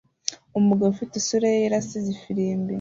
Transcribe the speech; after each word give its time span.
Umugabo 0.59 0.89
ufite 0.91 1.13
isura 1.17 1.45
ye 1.51 1.57
yera 1.63 1.77
asize 1.81 2.09
ifirimbi 2.17 2.69